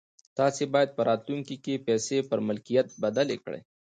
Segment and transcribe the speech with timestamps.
[0.37, 3.61] تاسې بايد په راتلونکي کې پيسې پر ملکيت بدلې کړئ.